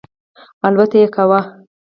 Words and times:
الوت 0.67 0.91
یې 0.99 1.05
کاوه. 1.15 1.39